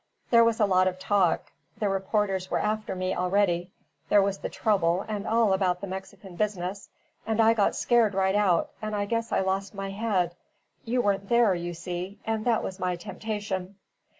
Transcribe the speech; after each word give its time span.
"There 0.31 0.43
was 0.43 0.59
a 0.59 0.65
lot 0.65 0.87
of 0.87 0.97
talk; 0.97 1.51
the 1.77 1.87
reporters 1.87 2.49
were 2.49 2.57
after 2.57 2.95
me 2.95 3.13
already; 3.15 3.69
there 4.09 4.23
was 4.23 4.39
the 4.39 4.49
trouble 4.49 5.05
and 5.07 5.27
all 5.27 5.53
about 5.53 5.79
the 5.79 5.85
Mexican 5.85 6.35
business; 6.37 6.89
and 7.27 7.39
I 7.39 7.53
got 7.53 7.75
scared 7.75 8.15
right 8.15 8.33
out, 8.33 8.71
and 8.81 8.95
I 8.95 9.05
guess 9.05 9.31
I 9.31 9.41
lost 9.41 9.75
my 9.75 9.91
head. 9.91 10.33
You 10.85 11.03
weren't 11.03 11.29
there, 11.29 11.53
you 11.53 11.75
see, 11.75 12.17
and 12.25 12.45
that 12.45 12.63
was 12.63 12.79
my 12.79 12.95
temptation." 12.95 13.75